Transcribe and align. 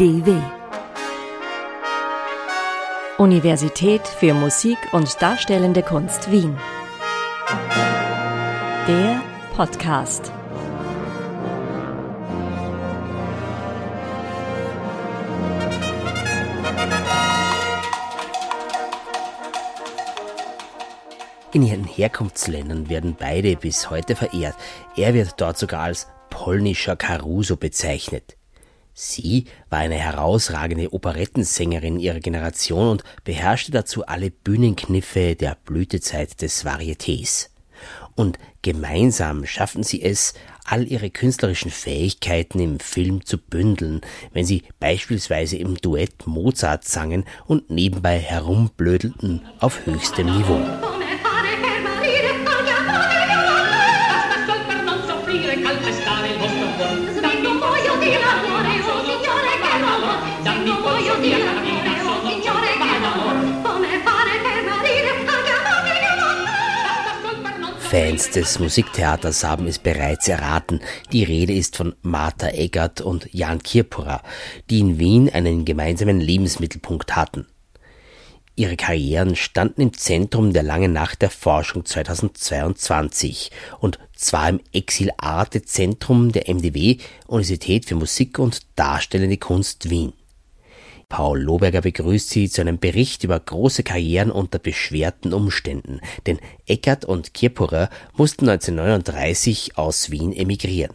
UDW. 0.00 0.34
Universität 3.18 4.08
für 4.08 4.32
Musik 4.32 4.78
und 4.92 5.20
Darstellende 5.20 5.82
Kunst 5.82 6.30
Wien. 6.32 6.56
Der 8.88 9.20
Podcast. 9.54 10.32
In 21.52 21.62
ihren 21.62 21.84
Herkunftsländern 21.84 22.88
werden 22.88 23.16
beide 23.20 23.54
bis 23.54 23.90
heute 23.90 24.16
verehrt. 24.16 24.56
Er 24.96 25.12
wird 25.12 25.38
dort 25.38 25.58
sogar 25.58 25.82
als 25.82 26.06
polnischer 26.30 26.96
Caruso 26.96 27.58
bezeichnet. 27.58 28.39
Sie 29.02 29.46
war 29.70 29.78
eine 29.78 29.94
herausragende 29.94 30.92
Operettensängerin 30.92 31.98
ihrer 31.98 32.20
Generation 32.20 32.88
und 32.88 33.04
beherrschte 33.24 33.72
dazu 33.72 34.04
alle 34.04 34.30
Bühnenkniffe 34.30 35.36
der 35.36 35.56
Blütezeit 35.64 36.42
des 36.42 36.66
Varietés. 36.66 37.48
Und 38.14 38.38
gemeinsam 38.60 39.46
schaffen 39.46 39.84
sie 39.84 40.02
es, 40.02 40.34
all 40.66 40.86
ihre 40.86 41.08
künstlerischen 41.08 41.70
Fähigkeiten 41.70 42.60
im 42.60 42.78
Film 42.78 43.24
zu 43.24 43.38
bündeln, 43.38 44.02
wenn 44.34 44.44
sie 44.44 44.64
beispielsweise 44.80 45.56
im 45.56 45.76
Duett 45.76 46.26
Mozart 46.26 46.84
sangen 46.84 47.24
und 47.46 47.70
nebenbei 47.70 48.18
herumblödelten 48.18 49.40
auf 49.60 49.86
höchstem 49.86 50.26
Niveau. 50.26 50.60
Fans 67.90 68.30
des 68.30 68.60
Musiktheaters 68.60 69.42
haben 69.42 69.66
es 69.66 69.80
bereits 69.80 70.28
erraten. 70.28 70.80
Die 71.10 71.24
Rede 71.24 71.52
ist 71.52 71.76
von 71.76 71.96
Martha 72.02 72.50
Eggert 72.50 73.00
und 73.00 73.28
Jan 73.32 73.60
Kirpura, 73.60 74.22
die 74.70 74.78
in 74.78 75.00
Wien 75.00 75.28
einen 75.28 75.64
gemeinsamen 75.64 76.20
Lebensmittelpunkt 76.20 77.16
hatten. 77.16 77.48
Ihre 78.54 78.76
Karrieren 78.76 79.34
standen 79.34 79.80
im 79.80 79.92
Zentrum 79.92 80.52
der 80.52 80.62
langen 80.62 80.92
Nacht 80.92 81.20
der 81.20 81.30
Forschung 81.30 81.84
2022 81.84 83.50
und 83.80 83.98
zwar 84.14 84.50
im 84.50 84.60
Exil 84.70 85.10
Arte 85.16 85.62
Zentrum 85.62 86.30
der 86.30 86.48
MDW 86.48 86.98
Universität 87.26 87.86
für 87.86 87.96
Musik 87.96 88.38
und 88.38 88.60
Darstellende 88.76 89.36
Kunst 89.36 89.90
Wien. 89.90 90.12
Paul 91.10 91.40
Lohberger 91.40 91.80
begrüßt 91.80 92.30
sie 92.30 92.48
zu 92.48 92.60
einem 92.60 92.78
Bericht 92.78 93.24
über 93.24 93.38
große 93.38 93.82
Karrieren 93.82 94.30
unter 94.30 94.60
beschwerten 94.60 95.34
Umständen, 95.34 96.00
denn 96.24 96.38
Eckert 96.66 97.04
und 97.04 97.34
Kirpurer 97.34 97.90
mussten 98.16 98.48
1939 98.48 99.76
aus 99.76 100.12
Wien 100.12 100.32
emigrieren. 100.32 100.94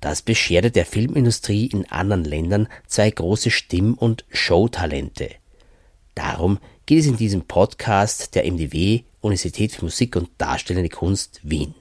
Das 0.00 0.22
bescherte 0.22 0.70
der 0.70 0.86
Filmindustrie 0.86 1.66
in 1.66 1.84
anderen 1.90 2.24
Ländern 2.24 2.68
zwei 2.86 3.10
große 3.10 3.50
Stimm- 3.50 3.94
und 3.94 4.24
Showtalente. 4.30 5.30
Darum 6.14 6.58
geht 6.86 7.00
es 7.00 7.06
in 7.06 7.18
diesem 7.18 7.42
Podcast 7.42 8.34
der 8.34 8.50
MDW 8.50 9.02
Universität 9.20 9.72
für 9.72 9.84
Musik 9.84 10.16
und 10.16 10.30
Darstellende 10.38 10.88
Kunst 10.88 11.40
Wien. 11.42 11.74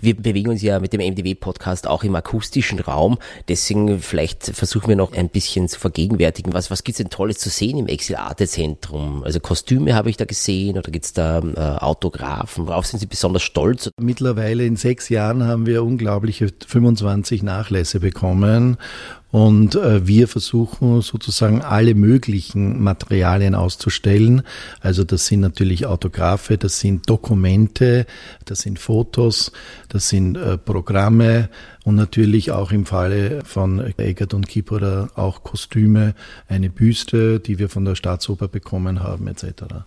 Wir 0.00 0.16
bewegen 0.16 0.48
uns 0.48 0.62
ja 0.62 0.80
mit 0.80 0.94
dem 0.94 1.02
MDW-Podcast 1.02 1.86
auch 1.86 2.02
im 2.02 2.14
akustischen 2.14 2.80
Raum. 2.80 3.18
Deswegen 3.48 4.00
vielleicht 4.00 4.44
versuchen 4.46 4.88
wir 4.88 4.96
noch 4.96 5.12
ein 5.12 5.28
bisschen 5.28 5.68
zu 5.68 5.78
vergegenwärtigen. 5.78 6.54
Was, 6.54 6.70
was 6.70 6.82
gibt's 6.82 6.96
denn 6.96 7.10
Tolles 7.10 7.36
zu 7.36 7.50
sehen 7.50 7.76
im 7.76 7.88
Exil-Arte-Zentrum? 7.88 9.22
Also 9.22 9.38
Kostüme 9.38 9.94
habe 9.94 10.08
ich 10.08 10.16
da 10.16 10.24
gesehen 10.24 10.78
oder 10.78 10.90
gibt's 10.90 11.12
da 11.12 11.40
äh, 11.40 11.84
Autografen? 11.84 12.68
Worauf 12.68 12.86
sind 12.86 13.00
Sie 13.00 13.06
besonders 13.06 13.42
stolz? 13.42 13.90
Mittlerweile 14.00 14.64
in 14.64 14.76
sechs 14.76 15.10
Jahren 15.10 15.44
haben 15.44 15.66
wir 15.66 15.84
unglaubliche 15.84 16.48
25 16.66 17.42
Nachlässe 17.42 18.00
bekommen 18.00 18.78
und 19.32 19.76
äh, 19.76 20.06
wir 20.06 20.28
versuchen 20.28 21.00
sozusagen 21.00 21.62
alle 21.62 21.94
möglichen 21.94 22.82
Materialien 22.82 23.54
auszustellen. 23.54 24.42
Also 24.80 25.04
das 25.04 25.26
sind 25.26 25.40
natürlich 25.40 25.86
Autographe, 25.86 26.58
das 26.58 26.78
sind 26.78 27.08
Dokumente, 27.08 28.06
das 28.44 28.60
sind 28.60 28.78
Fotos, 28.78 29.50
das 29.88 30.10
sind 30.10 30.36
äh, 30.36 30.58
Programme 30.58 31.48
und 31.84 31.94
natürlich 31.96 32.52
auch 32.52 32.72
im 32.72 32.84
Falle 32.84 33.40
von 33.44 33.92
Eggert 33.96 34.34
und 34.34 34.46
Kipora 34.48 35.08
auch 35.14 35.42
Kostüme, 35.42 36.14
eine 36.46 36.68
Büste, 36.68 37.40
die 37.40 37.58
wir 37.58 37.70
von 37.70 37.86
der 37.86 37.94
Staatsoper 37.94 38.48
bekommen 38.48 39.02
haben 39.02 39.26
etc. 39.28 39.86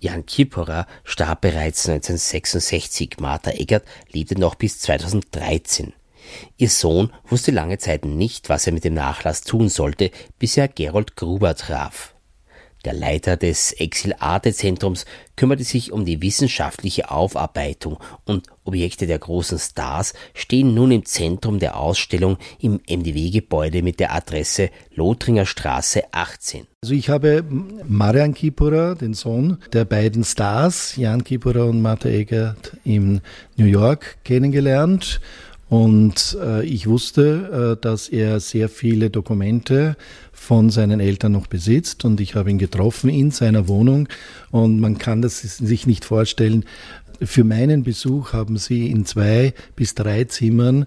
Jan 0.00 0.24
Kipora 0.24 0.86
starb 1.04 1.42
bereits 1.42 1.86
1966, 1.86 3.16
Martha 3.20 3.50
Eggert 3.50 3.84
lebte 4.10 4.40
noch 4.40 4.54
bis 4.54 4.80
2013. 4.80 5.92
Ihr 6.56 6.70
Sohn 6.70 7.12
wusste 7.26 7.50
lange 7.50 7.78
Zeit 7.78 8.04
nicht, 8.04 8.48
was 8.48 8.66
er 8.66 8.72
mit 8.72 8.84
dem 8.84 8.94
Nachlass 8.94 9.42
tun 9.42 9.68
sollte, 9.68 10.10
bis 10.38 10.56
er 10.56 10.68
Gerold 10.68 11.16
Gruber 11.16 11.54
traf. 11.54 12.16
Der 12.86 12.94
Leiter 12.94 13.36
des 13.36 13.72
Exil-Arte-Zentrums 13.72 15.06
kümmerte 15.34 15.64
sich 15.64 15.90
um 15.90 16.04
die 16.04 16.22
wissenschaftliche 16.22 17.10
Aufarbeitung 17.10 17.98
und 18.26 18.46
Objekte 18.62 19.08
der 19.08 19.18
großen 19.18 19.58
Stars 19.58 20.14
stehen 20.34 20.72
nun 20.72 20.92
im 20.92 21.04
Zentrum 21.04 21.58
der 21.58 21.76
Ausstellung 21.76 22.38
im 22.60 22.80
MDW-Gebäude 22.88 23.82
mit 23.82 23.98
der 23.98 24.14
Adresse 24.14 24.70
Lothringer 24.94 25.46
Straße 25.46 26.04
18. 26.12 26.68
Also 26.80 26.94
ich 26.94 27.08
habe 27.08 27.44
Marian 27.88 28.34
Kipura, 28.34 28.94
den 28.94 29.14
Sohn 29.14 29.58
der 29.72 29.84
beiden 29.84 30.22
Stars, 30.22 30.94
Jan 30.94 31.24
Kipura 31.24 31.64
und 31.64 31.82
Martha 31.82 32.08
Egert 32.08 32.76
in 32.84 33.20
New 33.56 33.66
York 33.66 34.18
kennengelernt 34.22 35.20
und 35.68 36.38
äh, 36.40 36.64
ich 36.64 36.86
wusste, 36.86 37.76
äh, 37.76 37.82
dass 37.82 38.08
er 38.08 38.38
sehr 38.38 38.68
viele 38.68 39.10
Dokumente 39.10 39.96
von 40.32 40.70
seinen 40.70 41.00
Eltern 41.00 41.32
noch 41.32 41.48
besitzt 41.48 42.04
und 42.04 42.20
ich 42.20 42.36
habe 42.36 42.50
ihn 42.50 42.58
getroffen 42.58 43.10
in 43.10 43.32
seiner 43.32 43.66
Wohnung 43.66 44.08
und 44.50 44.78
man 44.78 44.98
kann 44.98 45.22
das 45.22 45.40
sich 45.40 45.86
nicht 45.86 46.04
vorstellen. 46.04 46.64
Für 47.20 47.44
meinen 47.44 47.82
Besuch 47.82 48.32
haben 48.32 48.58
sie 48.58 48.90
in 48.90 49.06
zwei 49.06 49.54
bis 49.74 49.94
drei 49.94 50.24
Zimmern 50.24 50.86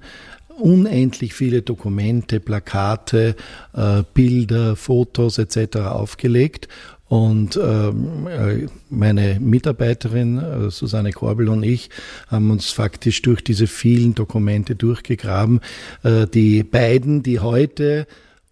unendlich 0.59 1.33
viele 1.33 1.61
Dokumente, 1.61 2.39
Plakate, 2.39 3.35
äh, 3.73 4.03
Bilder, 4.13 4.75
Fotos 4.75 5.37
etc. 5.37 5.77
aufgelegt 5.77 6.67
und 7.09 7.59
ähm, 7.61 8.27
äh, 8.27 8.67
meine 8.89 9.39
Mitarbeiterin 9.39 10.37
äh, 10.37 10.69
Susanne 10.69 11.11
Korbel 11.11 11.49
und 11.49 11.63
ich 11.63 11.89
haben 12.27 12.51
uns 12.51 12.69
faktisch 12.69 13.23
durch 13.23 13.43
diese 13.43 13.65
vielen 13.65 14.13
Dokumente 14.13 14.75
durchgegraben. 14.75 15.59
Äh, 16.03 16.27
die 16.27 16.63
beiden, 16.63 17.23
die 17.23 17.39
heute 17.39 18.05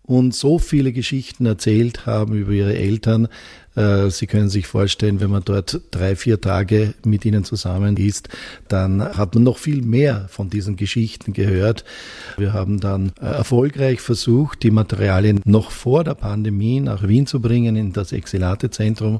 uns 0.08 0.40
so 0.40 0.58
viele 0.58 0.92
Geschichten 0.94 1.46
erzählt 1.46 2.06
haben 2.06 2.34
über 2.34 2.52
ihre 2.52 2.76
Eltern, 2.76 3.28
äh, 3.78 4.10
Sie 4.10 4.26
können 4.26 4.50
sich 4.50 4.66
vorstellen, 4.68 5.20
wenn 5.20 5.30
man 5.30 5.44
dort 5.46 5.82
drei, 5.92 6.16
vier 6.16 6.42
Tage 6.42 6.96
mit 7.06 7.24
ihnen 7.26 7.44
zusammen 7.44 7.96
ist, 7.96 8.28
dann 8.68 9.02
hat 9.02 9.36
man 9.36 9.44
noch 9.44 9.60
viel 9.60 9.84
mehr 9.84 10.26
von 10.30 10.50
diesen 10.50 10.76
Geschichten 10.76 11.32
gehört. 11.34 11.86
Wir 12.38 12.54
haben 12.54 12.80
dann 12.80 13.12
äh, 13.22 13.26
erfolgreich 13.26 14.02
versucht, 14.02 14.64
die 14.64 14.72
Materialien 14.72 15.42
noch 15.46 15.70
vor 15.72 16.04
der 16.04 16.16
Pandemie 16.16 16.80
nach 16.80 17.08
Wien 17.08 17.28
zu 17.28 17.40
bringen 17.40 17.76
in 17.76 17.94
das 17.94 18.12
Exilate-Zentrum 18.12 19.20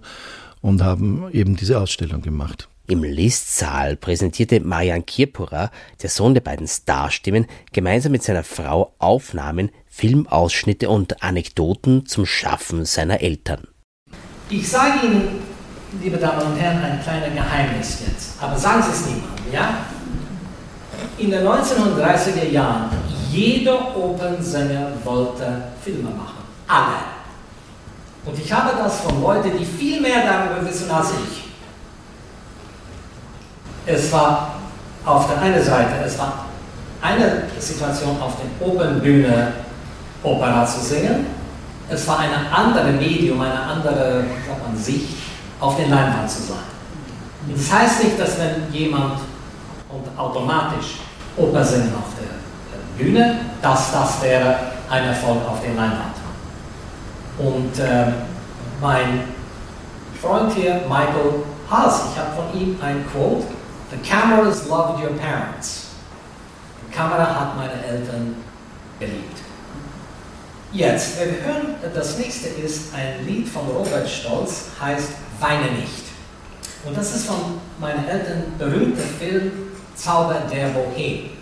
und 0.62 0.84
haben 0.84 1.26
eben 1.32 1.56
diese 1.56 1.80
Ausstellung 1.80 2.22
gemacht. 2.22 2.68
Im 2.90 3.04
Listsaal 3.04 3.98
präsentierte 3.98 4.62
Marian 4.62 5.06
Kirpura, 5.06 5.72
der 6.02 6.10
Sohn 6.10 6.34
der 6.34 6.40
beiden 6.40 6.70
Starstimmen, 6.70 7.46
gemeinsam 7.74 8.14
mit 8.14 8.24
seiner 8.24 8.46
Frau 8.46 8.94
Aufnahmen, 8.98 9.72
Filmausschnitte 9.88 10.90
und 10.90 11.22
Anekdoten 11.22 12.06
zum 12.06 12.26
Schaffen 12.26 12.86
seiner 12.86 13.20
Eltern. 13.20 13.68
Ich 14.50 14.70
sage 14.70 15.06
Ihnen, 15.06 15.42
liebe 16.02 16.16
Damen 16.16 16.54
und 16.54 16.56
Herren, 16.56 16.82
ein 16.82 17.04
kleines 17.04 17.34
Geheimnis 17.34 18.04
jetzt, 18.08 18.42
aber 18.42 18.58
sagen 18.58 18.82
Sie 18.82 18.92
es 18.92 19.06
niemandem, 19.06 19.52
ja? 19.52 19.80
In 21.18 21.30
den 21.30 21.46
1930er 21.46 22.50
Jahren, 22.50 22.90
jeder 23.30 23.98
Opernsänger 23.98 24.94
wollte 25.04 25.74
Filme 25.84 26.12
machen. 26.12 26.46
Alle. 26.70 27.00
Und 28.24 28.40
ich 28.40 28.50
habe 28.50 28.78
das 28.78 29.02
von 29.02 29.22
Leuten, 29.22 29.58
die 29.60 29.66
viel 29.66 30.00
mehr 30.00 30.24
darüber 30.26 30.66
wissen 30.66 30.90
als 30.90 31.12
ich. 31.12 31.47
Es 33.88 34.12
war 34.12 34.56
auf 35.06 35.28
der 35.28 35.42
einen 35.42 35.64
Seite, 35.64 36.04
es 36.06 36.20
war 36.20 36.46
eine 37.02 37.44
Situation 37.58 38.22
auf 38.22 38.34
der 38.38 38.68
Opernbühne 38.68 39.54
Opera 40.24 40.66
zu 40.66 40.82
singen 40.82 41.38
es 41.90 42.08
war 42.08 42.20
eine 42.20 42.52
andere 42.52 42.92
Medium, 42.92 43.40
eine 43.42 43.62
andere 43.62 44.26
sagt 44.48 44.68
man, 44.68 44.78
Sicht, 44.78 45.16
auf 45.60 45.78
den 45.78 45.90
Leinwand 45.90 46.30
zu 46.30 46.42
sein. 46.44 46.58
Das 47.56 47.72
heißt 47.72 48.04
nicht, 48.04 48.20
dass 48.20 48.38
wenn 48.40 48.72
jemand 48.72 49.20
und 49.90 50.20
automatisch 50.20 50.98
Oper 51.38 51.64
singen 51.64 51.94
auf 51.98 52.12
der 52.20 53.04
Bühne, 53.04 53.40
dass 53.62 53.92
das 53.92 54.22
wäre 54.22 54.56
ein 54.90 55.06
Erfolg 55.06 55.38
auf 55.48 55.62
der 55.62 55.74
Leinwand. 55.74 56.16
Und 57.40 57.80
äh, 57.80 58.12
mein 58.82 59.24
Freund 60.22 60.52
hier, 60.54 60.82
Michael 60.90 61.44
Haas, 61.70 62.02
ich 62.12 62.20
habe 62.20 62.30
von 62.36 62.60
ihm 62.60 62.78
ein 62.82 63.06
Quote. 63.12 63.46
The 63.90 63.98
cameras 63.98 64.68
loved 64.68 65.02
your 65.02 65.18
parents. 65.18 65.96
Die 66.88 66.94
Kamera 66.94 67.40
hat 67.40 67.56
meine 67.56 67.84
Eltern 67.86 68.36
geliebt. 69.00 69.40
Jetzt, 70.74 71.18
wir 71.20 71.28
hören, 71.28 71.76
das 71.94 72.18
nächste 72.18 72.50
ist 72.50 72.94
ein 72.94 73.26
Lied 73.26 73.48
von 73.48 73.66
Robert 73.68 74.10
Stolz, 74.10 74.66
heißt 74.82 75.12
Weine 75.40 75.72
nicht. 75.72 76.08
Und 76.84 76.98
das 76.98 77.16
ist 77.16 77.26
von 77.28 77.60
meinen 77.80 78.08
Eltern 78.08 78.44
berühmter 78.58 79.04
Film 79.04 79.52
Zauber 79.96 80.42
der 80.52 80.68
Bohem. 80.70 81.37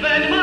Denn 0.00 0.37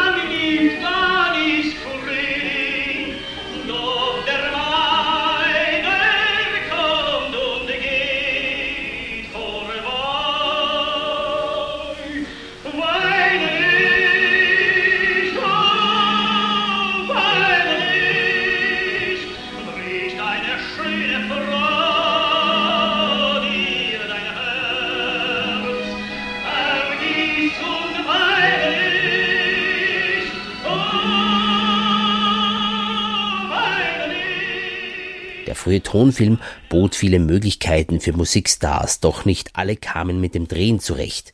frühe 35.65 35.81
Tonfilm 35.81 36.37
bot 36.69 36.93
viele 36.93 37.17
Möglichkeiten 37.17 37.99
für 37.99 38.13
Musikstars, 38.13 38.99
doch 38.99 39.25
nicht 39.25 39.55
alle 39.55 39.75
kamen 39.75 40.21
mit 40.21 40.35
dem 40.35 40.47
Drehen 40.47 40.79
zurecht. 40.79 41.33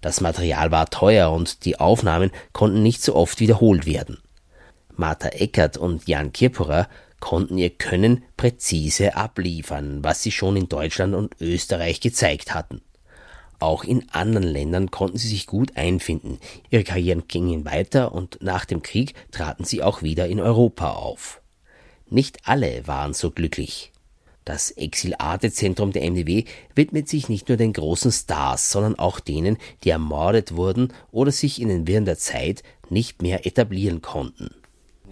Das 0.00 0.22
Material 0.22 0.70
war 0.70 0.88
teuer 0.88 1.30
und 1.30 1.66
die 1.66 1.78
Aufnahmen 1.78 2.30
konnten 2.54 2.82
nicht 2.82 3.02
so 3.02 3.14
oft 3.14 3.40
wiederholt 3.40 3.84
werden. 3.84 4.22
Martha 4.96 5.28
Eckert 5.28 5.76
und 5.76 6.08
Jan 6.08 6.32
Kirpurer 6.32 6.88
konnten 7.20 7.58
ihr 7.58 7.68
Können 7.68 8.24
präzise 8.38 9.16
abliefern, 9.16 10.02
was 10.02 10.22
sie 10.22 10.32
schon 10.32 10.56
in 10.56 10.70
Deutschland 10.70 11.14
und 11.14 11.38
Österreich 11.38 12.00
gezeigt 12.00 12.54
hatten. 12.54 12.80
Auch 13.58 13.84
in 13.84 14.08
anderen 14.12 14.48
Ländern 14.48 14.90
konnten 14.90 15.18
sie 15.18 15.28
sich 15.28 15.46
gut 15.46 15.76
einfinden. 15.76 16.38
Ihre 16.70 16.84
Karrieren 16.84 17.28
gingen 17.28 17.66
weiter 17.66 18.12
und 18.12 18.38
nach 18.40 18.64
dem 18.64 18.80
Krieg 18.80 19.12
traten 19.30 19.64
sie 19.64 19.82
auch 19.82 20.00
wieder 20.00 20.26
in 20.26 20.40
Europa 20.40 20.92
auf. 20.92 21.42
Nicht 22.10 22.38
alle 22.44 22.86
waren 22.86 23.12
so 23.12 23.30
glücklich. 23.30 23.92
Das 24.44 24.70
Exil-Arte-Zentrum 24.70 25.92
der 25.92 26.10
MDW 26.10 26.44
widmet 26.74 27.06
sich 27.06 27.28
nicht 27.28 27.48
nur 27.48 27.58
den 27.58 27.74
großen 27.74 28.10
Stars, 28.10 28.70
sondern 28.70 28.98
auch 28.98 29.20
denen, 29.20 29.58
die 29.84 29.90
ermordet 29.90 30.56
wurden 30.56 30.92
oder 31.10 31.32
sich 31.32 31.60
in 31.60 31.68
den 31.68 31.86
Wirren 31.86 32.06
der 32.06 32.16
Zeit 32.16 32.62
nicht 32.88 33.20
mehr 33.20 33.46
etablieren 33.46 34.00
konnten. 34.00 34.48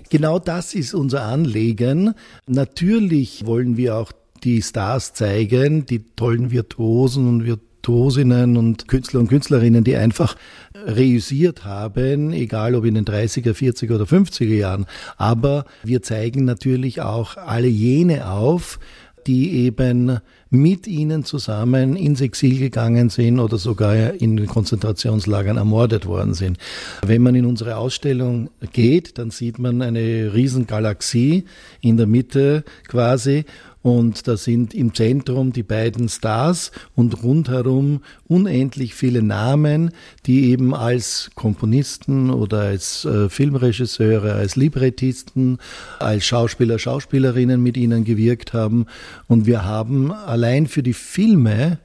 Genau 0.09 0.39
das 0.39 0.75
ist 0.75 0.95
unser 0.95 1.25
Anliegen. 1.25 2.15
Natürlich 2.47 3.45
wollen 3.45 3.77
wir 3.77 3.97
auch 3.97 4.13
die 4.43 4.63
Stars 4.63 5.13
zeigen, 5.13 5.85
die 5.85 6.05
tollen 6.15 6.51
Virtuosen 6.51 7.29
und 7.29 7.45
Virtuosinnen 7.87 8.56
und 8.56 8.88
Künstler 8.88 9.21
und 9.21 9.29
Künstlerinnen, 9.29 9.85
die 9.85 9.94
einfach 9.94 10.35
reüssiert 10.75 11.65
haben, 11.65 12.33
egal 12.33 12.75
ob 12.75 12.85
in 12.85 12.94
den 12.94 13.05
30er, 13.05 13.53
40er 13.53 13.94
oder 13.94 14.05
50er 14.05 14.44
Jahren. 14.44 14.87
Aber 15.17 15.67
wir 15.85 16.03
zeigen 16.03 16.44
natürlich 16.44 17.00
auch 17.00 17.37
alle 17.37 17.69
jene 17.69 18.29
auf, 18.29 18.81
die 19.29 19.53
eben 19.53 20.19
mit 20.50 20.88
ihnen 20.88 21.25
zusammen 21.25 21.94
ins 21.94 22.21
Exil 22.21 22.59
gegangen 22.59 23.09
sind 23.09 23.38
oder 23.38 23.56
sogar 23.56 24.15
in 24.15 24.47
Konzentrationslagern 24.47 25.56
ermordet 25.56 26.06
worden 26.06 26.35
sind. 26.35 26.59
Wenn 27.05 27.23
man 27.23 27.37
in 27.37 27.47
unsere 27.47 27.77
Ausstellung 27.77 28.50
geht, 28.73 29.19
dann 29.19 29.31
sieht 29.31 29.61
man 29.61 29.83
eine 29.83 30.33
Riesengalaxie 30.35 31.44
in 31.81 31.97
der 31.97 32.06
Mitte 32.06 32.65
quasi 32.88 33.44
und 33.87 34.27
da 34.27 34.37
sind 34.37 34.75
im 34.75 34.94
Zentrum 34.94 35.53
die 35.53 35.62
beiden 35.62 36.09
Stars 36.09 36.73
und 36.97 37.23
rundherum 37.23 38.00
unendlich 38.27 38.97
viele 38.97 39.23
Namen, 39.23 39.93
die 40.27 40.50
eben 40.50 40.75
als 40.75 41.31
Komponisten 41.37 42.31
oder 42.31 42.62
als 42.62 43.05
äh, 43.05 43.29
Filmregisseure, 43.29 44.33
als 44.33 44.56
Librettisten, 44.56 45.59
als 46.00 46.25
Schauspieler, 46.25 46.81
Schauspielerinnen 46.81 47.62
mit 47.62 47.77
ihnen 47.77 48.03
gewirkt 48.03 48.55
haben. 48.55 48.87
Und 49.29 49.47
wir 49.47 49.65
haben 49.65 50.11
allein 50.11 50.67
für 50.67 50.83
die 50.83 50.93
Filme 50.93 51.79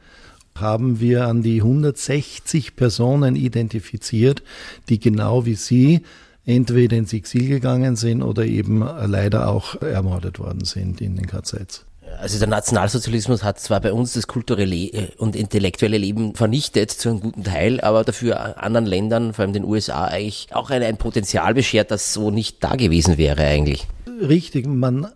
haben 0.56 1.00
wir 1.00 1.27
an 1.27 1.44
die 1.44 1.62
160 1.62 2.75
Personen 2.75 3.36
identifiziert, 3.36 4.42
die 4.89 5.00
genau 5.00 5.45
wie 5.45 5.53
Sie 5.53 6.01
entweder 6.48 6.98
ins 6.98 7.13
Exil 7.13 7.48
gegangen 7.48 7.95
sind 7.95 8.24
oder 8.24 8.44
eben 8.44 8.80
leider 8.80 9.48
auch 9.48 9.80
ermordet 9.83 10.39
worden 10.39 10.65
sind 10.65 11.00
in 11.00 11.15
den 11.15 11.27
KZs. 11.27 11.86
Also 12.19 12.40
der 12.40 12.48
Nationalsozialismus 12.48 13.44
hat 13.44 13.60
zwar 13.60 13.80
bei 13.80 13.94
uns 13.94 14.13
das 14.13 14.27
kulturelle 14.27 15.10
und 15.18 15.36
intellektuelle 15.36 15.98
Leben 15.98 16.36
vernichtet 16.36 16.91
zu 16.91 17.10
einem 17.10 17.20
guten 17.20 17.44
Teil, 17.44 17.82
aber 17.82 18.03
dafür 18.03 18.62
anderen 18.62 18.86
Ländern, 18.86 19.34
vor 19.34 19.44
allem 19.44 19.53
den 19.53 19.65
USA, 19.65 20.06
eigentlich 20.06 20.48
auch 20.51 20.70
ein, 20.70 20.84
ein 20.84 20.98
Potenzial 20.98 21.53
beschert, 21.53 21.91
das 21.91 22.13
so 22.13 22.32
nicht 22.32 22.63
da 22.63 22.75
gewesen 22.75 23.18
wäre 23.18 23.44
eigentlich. 23.44 23.88
Richtig, 24.22 24.68
man 24.68 25.08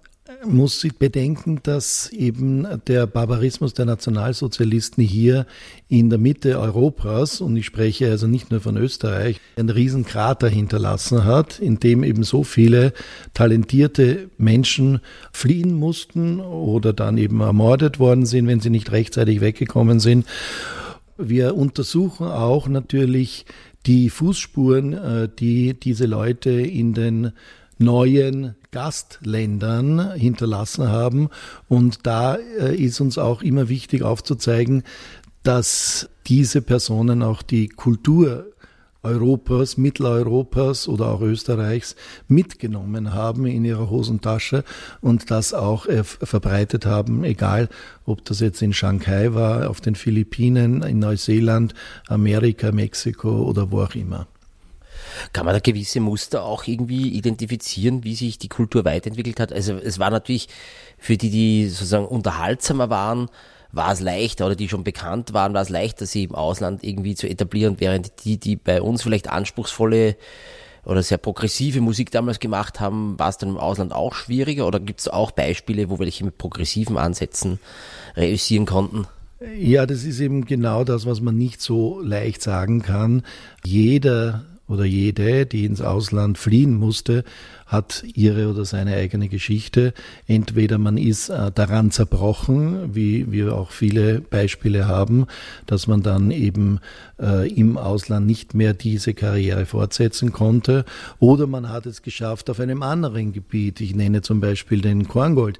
muss 0.46 0.86
bedenken, 1.00 1.60
dass 1.64 2.12
eben 2.12 2.68
der 2.88 3.08
Barbarismus 3.08 3.74
der 3.74 3.86
Nationalsozialisten 3.86 5.04
hier 5.04 5.46
in 5.88 6.10
der 6.10 6.20
Mitte 6.20 6.60
Europas, 6.60 7.42
und 7.42 7.58
ich 7.58 7.66
spreche 7.66 8.10
also 8.10 8.28
nicht 8.28 8.52
nur 8.52 8.62
von 8.62 8.78
Österreich, 8.78 9.40
einen 9.58 9.70
riesen 9.70 10.06
Krater 10.06 10.48
hinterlassen 10.50 11.26
hat, 11.26 11.60
in 11.60 11.80
dem 11.80 12.04
eben 12.04 12.24
so 12.24 12.44
viele 12.44 12.94
talentierte 13.34 14.30
Menschen 14.38 15.00
fliehen 15.32 15.74
mussten 15.74 16.40
oder 16.40 16.94
dann 16.94 17.18
eben 17.18 17.42
ermordet 17.42 18.00
worden 18.00 18.26
sind, 18.26 18.48
wenn 18.48 18.60
sie 18.60 18.70
nicht 18.70 18.92
rechtzeitig 18.92 19.42
weggekommen 19.42 20.00
sind. 20.00 20.26
Wir 21.18 21.56
untersuchen 21.56 22.28
auch 22.28 22.68
natürlich 22.68 23.46
die 23.86 24.10
Fußspuren, 24.10 25.30
die 25.40 25.74
diese 25.80 26.06
Leute 26.06 26.52
in 26.52 26.94
den 26.94 27.32
neuen 27.78 28.56
Gastländern 28.76 30.12
hinterlassen 30.16 30.90
haben. 30.90 31.30
Und 31.70 32.06
da 32.06 32.34
ist 32.34 33.00
uns 33.00 33.18
auch 33.18 33.42
immer 33.42 33.70
wichtig 33.70 34.04
aufzuzeigen, 34.04 34.84
dass 35.44 36.10
diese 36.28 36.62
Personen 36.62 37.24
auch 37.24 37.42
die 37.42 37.70
Kultur 37.70 38.48
Europas, 39.02 39.78
Mitteleuropas 39.78 40.90
oder 40.90 41.08
auch 41.08 41.22
Österreichs 41.22 41.96
mitgenommen 42.28 43.14
haben 43.14 43.46
in 43.46 43.64
ihrer 43.64 43.90
Hosentasche 43.90 44.66
und 45.00 45.32
das 45.32 45.54
auch 45.54 45.86
äh, 45.86 46.04
verbreitet 46.04 46.86
haben, 46.86 47.24
egal 47.24 47.70
ob 48.06 48.26
das 48.26 48.42
jetzt 48.42 48.62
in 48.62 48.74
Shanghai 48.74 49.34
war, 49.34 49.70
auf 49.70 49.80
den 49.80 49.96
Philippinen, 49.96 50.82
in 50.82 51.00
Neuseeland, 51.00 51.76
Amerika, 52.08 52.72
Mexiko 52.72 53.44
oder 53.44 53.72
wo 53.72 53.84
auch 53.84 53.96
immer. 53.96 54.28
Kann 55.34 55.46
man 55.46 55.54
da 55.54 55.60
gewisse 55.60 56.00
Muster 56.00 56.44
auch 56.44 56.66
irgendwie 56.66 57.10
identifizieren, 57.10 58.04
wie 58.04 58.16
sich 58.16 58.38
die 58.38 58.50
Kultur 58.50 58.86
weiterentwickelt 58.86 59.40
hat? 59.40 59.54
Also 59.54 59.78
es 59.78 60.00
war 60.00 60.10
natürlich 60.10 60.48
für 60.98 61.18
die, 61.18 61.30
die 61.30 61.70
sozusagen 61.70 62.06
unterhaltsamer 62.06 62.90
waren, 62.90 63.30
war 63.72 63.92
es 63.92 64.00
leichter 64.00 64.46
oder 64.46 64.56
die 64.56 64.70
schon 64.70 64.84
bekannt 64.84 65.34
waren, 65.34 65.54
war 65.54 65.62
es 65.62 65.70
leichter, 65.70 66.06
sie 66.06 66.24
im 66.24 66.36
Ausland 66.36 66.84
irgendwie 66.84 67.16
zu 67.16 67.28
etablieren, 67.28 67.76
während 67.80 68.24
die, 68.24 68.38
die 68.38 68.56
bei 68.56 68.82
uns 68.82 69.04
vielleicht 69.04 69.30
anspruchsvolle 69.30 70.16
oder 70.86 71.04
sehr 71.04 71.18
progressive 71.18 71.82
Musik 71.82 72.12
damals 72.12 72.40
gemacht 72.40 72.80
haben, 72.80 73.18
war 73.20 73.30
es 73.30 73.38
dann 73.38 73.50
im 73.50 73.58
Ausland 73.58 73.92
auch 73.92 74.14
schwieriger 74.14 74.68
oder 74.68 74.80
gibt 74.80 75.02
es 75.02 75.08
auch 75.08 75.32
Beispiele, 75.32 75.90
wo 75.90 76.00
welche 76.00 76.24
mit 76.24 76.38
progressiven 76.38 76.98
Ansätzen 76.98 77.60
reüssieren 78.16 78.66
konnten? 78.66 79.08
Ja, 79.58 79.86
das 79.86 80.04
ist 80.04 80.20
eben 80.20 80.46
genau 80.46 80.84
das, 80.84 81.06
was 81.06 81.22
man 81.22 81.38
nicht 81.38 81.62
so 81.62 82.00
leicht 82.02 82.42
sagen 82.42 82.82
kann. 82.82 83.24
Jeder 83.64 84.46
oder 84.68 84.86
jede, 84.86 85.46
die 85.46 85.66
ins 85.66 85.82
Ausland 85.82 86.38
fliehen 86.38 86.76
musste, 86.76 87.24
hat 87.66 88.04
ihre 88.14 88.50
oder 88.50 88.64
seine 88.64 88.96
eigene 88.96 89.28
Geschichte. 89.28 89.94
Entweder 90.28 90.78
man 90.78 90.98
ist 90.98 91.30
äh, 91.30 91.52
daran 91.52 91.92
zerbrochen, 91.92 92.96
wie 92.96 93.32
wir 93.32 93.56
auch 93.56 93.72
viele 93.72 94.22
Beispiele 94.22 94.88
haben, 94.88 95.26
dass 95.66 95.88
man 95.88 96.04
dann 96.04 96.30
eben 96.30 96.80
äh, 97.20 97.52
im 97.52 97.78
Ausland 97.78 98.28
nicht 98.28 98.54
mehr 98.54 98.74
diese 98.74 99.14
Karriere 99.14 99.66
fortsetzen 99.66 100.32
konnte, 100.32 100.86
oder 101.20 101.48
man 101.48 101.70
hat 101.70 101.86
es 101.88 102.04
geschafft 102.04 102.50
auf 102.50 102.60
einem 102.60 102.84
anderen 102.84 103.34
Gebiet. 103.34 103.82
Ich 103.82 103.96
nenne 103.96 104.22
zum 104.22 104.42
Beispiel 104.42 104.82
den 104.82 105.08
Korngold, 105.08 105.60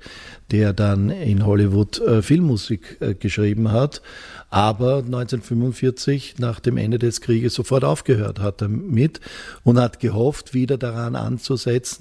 der 0.52 0.74
dann 0.74 1.10
in 1.10 1.46
Hollywood 1.46 2.00
äh, 2.02 2.22
Filmmusik 2.22 3.20
geschrieben 3.20 3.72
hat 3.72 4.02
aber 4.56 5.00
1945 5.00 6.36
nach 6.38 6.62
dem 6.62 6.78
Ende 6.78 6.98
des 6.98 7.20
Krieges 7.20 7.54
sofort 7.54 7.84
aufgehört 7.84 8.40
hat 8.40 8.62
damit 8.62 9.20
und 9.66 9.78
hat 9.78 10.00
gehofft, 10.00 10.54
wieder 10.54 10.78
daran 10.78 11.18
anzusetzen, 11.18 11.95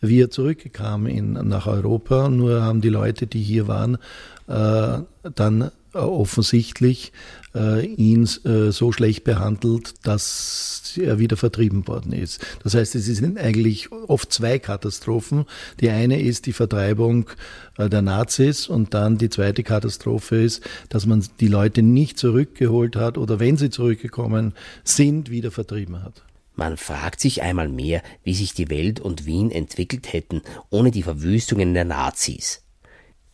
wie 0.00 0.20
er 0.20 0.30
zurückkam 0.30 1.06
in, 1.06 1.32
nach 1.32 1.66
Europa. 1.66 2.28
Nur 2.28 2.62
haben 2.62 2.80
die 2.80 2.88
Leute, 2.88 3.26
die 3.26 3.42
hier 3.42 3.68
waren, 3.68 3.98
äh, 4.46 4.98
dann 5.34 5.70
äh, 5.92 5.98
offensichtlich 5.98 7.12
äh, 7.54 7.84
ihn 7.84 8.28
äh, 8.44 8.70
so 8.70 8.92
schlecht 8.92 9.24
behandelt, 9.24 9.94
dass 10.04 10.94
er 10.96 11.18
wieder 11.18 11.36
vertrieben 11.36 11.86
worden 11.88 12.12
ist. 12.12 12.40
Das 12.62 12.74
heißt, 12.74 12.94
es 12.94 13.06
sind 13.06 13.38
eigentlich 13.38 13.90
oft 13.90 14.32
zwei 14.32 14.58
Katastrophen. 14.58 15.46
Die 15.80 15.90
eine 15.90 16.20
ist 16.20 16.46
die 16.46 16.52
Vertreibung 16.52 17.28
äh, 17.76 17.88
der 17.88 18.02
Nazis 18.02 18.68
und 18.68 18.94
dann 18.94 19.18
die 19.18 19.30
zweite 19.30 19.64
Katastrophe 19.64 20.36
ist, 20.36 20.62
dass 20.88 21.06
man 21.06 21.24
die 21.40 21.48
Leute 21.48 21.82
nicht 21.82 22.18
zurückgeholt 22.18 22.94
hat 22.94 23.18
oder 23.18 23.40
wenn 23.40 23.56
sie 23.56 23.70
zurückgekommen 23.70 24.54
sind, 24.84 25.30
wieder 25.30 25.50
vertrieben 25.50 26.04
hat. 26.04 26.22
Man 26.60 26.76
fragt 26.76 27.20
sich 27.20 27.40
einmal 27.40 27.70
mehr, 27.70 28.02
wie 28.22 28.34
sich 28.34 28.52
die 28.52 28.68
Welt 28.68 29.00
und 29.00 29.24
Wien 29.24 29.50
entwickelt 29.50 30.12
hätten 30.12 30.42
ohne 30.68 30.90
die 30.90 31.02
Verwüstungen 31.02 31.72
der 31.72 31.86
Nazis. 31.86 32.66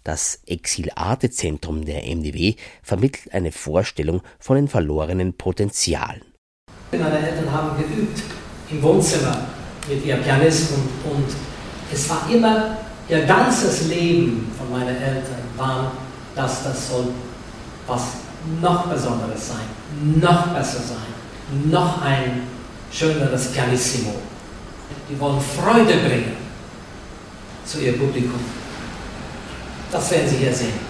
Das 0.04 0.42
Exil-Arte-Zentrum 0.46 1.84
der 1.84 2.04
MDW 2.04 2.54
vermittelt 2.84 3.34
eine 3.34 3.50
Vorstellung 3.50 4.22
von 4.38 4.54
den 4.54 4.68
verlorenen 4.68 5.34
Potenzialen. 5.34 6.22
Meine 6.92 7.18
Eltern 7.18 7.50
haben 7.50 7.76
geübt 7.76 8.22
im 8.70 8.80
Wohnzimmer 8.80 9.48
mit 9.88 10.06
ihrem 10.06 10.22
Pianist 10.22 10.70
und, 10.70 11.10
und 11.10 11.26
es 11.92 12.08
war 12.08 12.30
immer, 12.32 12.78
ihr 13.08 13.22
ganzes 13.26 13.88
Leben 13.88 14.52
von 14.56 14.70
meinen 14.70 15.02
Eltern 15.02 15.42
war, 15.56 15.90
dass 16.36 16.62
das 16.62 16.90
soll 16.90 17.08
was 17.88 18.02
noch 18.62 18.86
Besonderes 18.86 19.48
sein, 19.48 20.20
noch 20.20 20.54
besser 20.54 20.78
sein, 20.78 21.68
noch 21.72 22.02
ein 22.02 22.55
schöneres 22.92 23.48
Pianissimo. 23.48 24.14
Die 25.08 25.18
wollen 25.18 25.40
Freude 25.40 25.98
bringen 25.98 26.36
zu 27.64 27.80
ihr 27.80 27.98
Publikum. 27.98 28.40
Das 29.90 30.10
werden 30.10 30.28
Sie 30.28 30.36
hier 30.36 30.52
sehen. 30.52 30.85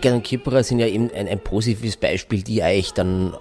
Eckern 0.00 0.14
und 0.14 0.24
Kipperer 0.24 0.64
sind 0.64 0.78
ja 0.78 0.86
eben 0.86 1.10
ein, 1.12 1.28
ein 1.28 1.40
positives 1.40 1.98
Beispiel, 1.98 2.42
die 2.42 2.62
eigentlich 2.62 2.94
dann 2.94 3.34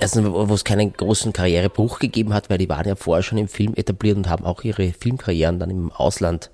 erstens, 0.00 0.26
wo 0.26 0.52
es 0.52 0.64
keinen 0.64 0.92
großen 0.92 1.32
Karrierebruch 1.32 2.00
gegeben 2.00 2.34
hat, 2.34 2.50
weil 2.50 2.58
die 2.58 2.68
waren 2.68 2.88
ja 2.88 2.96
vorher 2.96 3.22
schon 3.22 3.38
im 3.38 3.46
Film 3.46 3.74
etabliert 3.76 4.16
und 4.16 4.28
haben 4.28 4.44
auch 4.44 4.64
ihre 4.64 4.92
Filmkarrieren 4.92 5.60
dann 5.60 5.70
im 5.70 5.92
Ausland 5.92 6.50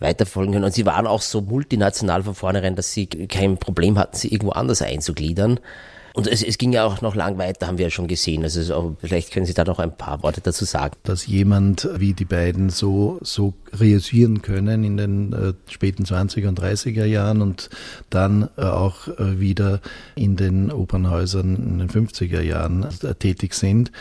weiterfolgen 0.00 0.54
können. 0.54 0.64
Und 0.64 0.74
sie 0.74 0.86
waren 0.86 1.06
auch 1.06 1.22
so 1.22 1.40
multinational 1.40 2.24
von 2.24 2.34
vornherein, 2.34 2.74
dass 2.74 2.92
sie 2.92 3.06
kein 3.06 3.58
Problem 3.58 3.96
hatten, 3.96 4.16
sie 4.16 4.32
irgendwo 4.32 4.52
anders 4.52 4.82
einzugliedern. 4.82 5.60
Und 6.14 6.26
es, 6.26 6.42
es, 6.42 6.58
ging 6.58 6.72
ja 6.72 6.84
auch 6.84 7.00
noch 7.00 7.14
lang 7.14 7.38
weiter, 7.38 7.66
haben 7.66 7.78
wir 7.78 7.86
ja 7.86 7.90
schon 7.90 8.08
gesehen. 8.08 8.42
Also 8.42 8.60
es, 8.60 8.72
vielleicht 9.00 9.32
können 9.32 9.46
Sie 9.46 9.54
da 9.54 9.64
noch 9.64 9.78
ein 9.78 9.96
paar 9.96 10.22
Worte 10.22 10.40
dazu 10.40 10.64
sagen. 10.64 10.96
Dass 11.04 11.26
jemand 11.26 11.88
wie 11.96 12.12
die 12.14 12.24
beiden 12.24 12.70
so, 12.70 13.18
so 13.22 13.54
reüssieren 13.72 14.42
können 14.42 14.84
in 14.84 14.96
den 14.96 15.32
äh, 15.32 15.52
späten 15.70 16.04
20er 16.04 16.48
und 16.48 16.60
30er 16.60 17.04
Jahren 17.04 17.42
und 17.42 17.70
dann 18.10 18.48
äh, 18.56 18.62
auch 18.62 19.08
äh, 19.08 19.38
wieder 19.38 19.80
in 20.14 20.36
den 20.36 20.72
Opernhäusern 20.72 21.56
in 21.56 21.78
den 21.78 21.88
50er 21.88 22.40
Jahren 22.40 22.86
äh, 23.02 23.14
tätig 23.14 23.54
sind. 23.54 23.92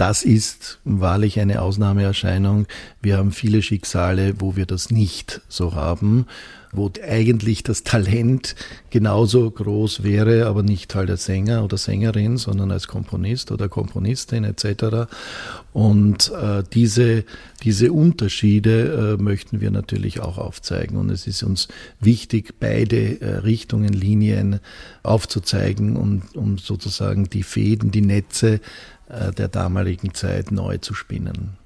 Das 0.00 0.22
ist 0.22 0.78
wahrlich 0.84 1.40
eine 1.40 1.60
Ausnahmeerscheinung. 1.60 2.66
Wir 3.02 3.18
haben 3.18 3.32
viele 3.32 3.60
Schicksale, 3.60 4.32
wo 4.38 4.56
wir 4.56 4.64
das 4.64 4.90
nicht 4.90 5.42
so 5.50 5.74
haben 5.74 6.24
wo 6.72 6.90
eigentlich 7.02 7.62
das 7.62 7.82
Talent 7.82 8.54
genauso 8.90 9.50
groß 9.50 10.02
wäre, 10.02 10.46
aber 10.46 10.62
nicht 10.62 10.94
halt 10.94 11.10
als 11.10 11.24
Sänger 11.24 11.64
oder 11.64 11.76
Sängerin, 11.76 12.36
sondern 12.36 12.70
als 12.70 12.86
Komponist 12.86 13.50
oder 13.50 13.68
Komponistin 13.68 14.44
etc. 14.44 15.10
Und 15.72 16.30
äh, 16.30 16.62
diese, 16.72 17.24
diese 17.62 17.92
Unterschiede 17.92 19.16
äh, 19.18 19.22
möchten 19.22 19.60
wir 19.60 19.70
natürlich 19.70 20.20
auch 20.20 20.38
aufzeigen. 20.38 20.96
Und 20.96 21.10
es 21.10 21.26
ist 21.26 21.42
uns 21.42 21.68
wichtig, 21.98 22.54
beide 22.60 23.20
äh, 23.20 23.38
Richtungen, 23.38 23.92
Linien 23.92 24.60
aufzuzeigen 25.02 25.96
und 25.96 26.36
um 26.36 26.58
sozusagen 26.58 27.28
die 27.28 27.42
Fäden, 27.42 27.90
die 27.90 28.02
Netze 28.02 28.60
der 29.10 29.48
damaligen 29.48 30.14
Zeit 30.14 30.52
neu 30.52 30.78
zu 30.78 30.94
spinnen. 30.94 31.56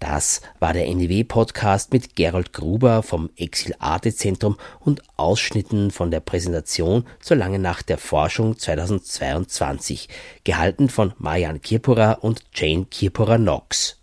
Das 0.00 0.42
war 0.60 0.72
der 0.72 0.86
NDW-Podcast 0.86 1.92
mit 1.92 2.14
Gerold 2.14 2.52
Gruber 2.52 3.02
vom 3.02 3.30
Exil 3.36 3.74
Arte 3.80 4.14
Zentrum 4.14 4.56
und 4.78 5.02
Ausschnitten 5.16 5.90
von 5.90 6.12
der 6.12 6.20
Präsentation 6.20 7.04
zur 7.18 7.36
Lange 7.36 7.58
Nacht 7.58 7.88
der 7.88 7.98
Forschung 7.98 8.56
2022, 8.56 10.08
gehalten 10.44 10.88
von 10.88 11.14
Marianne 11.18 11.58
Kirpura 11.58 12.12
und 12.12 12.44
Jane 12.54 12.86
Kirpura 12.88 13.38
Knox. 13.38 14.00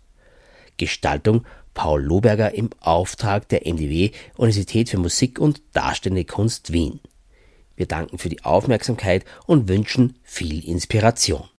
Gestaltung 0.76 1.46
Paul 1.72 2.02
Loberger 2.02 2.54
im 2.54 2.70
Auftrag 2.80 3.48
der 3.48 3.66
NDW 3.66 4.10
Universität 4.36 4.90
für 4.90 4.98
Musik 4.98 5.38
und 5.38 5.62
Darstellende 5.72 6.24
Kunst 6.26 6.72
Wien. 6.72 7.00
Wir 7.74 7.86
danken 7.86 8.18
für 8.18 8.28
die 8.28 8.44
Aufmerksamkeit 8.44 9.24
und 9.46 9.68
wünschen 9.68 10.18
viel 10.22 10.66
Inspiration. 10.66 11.48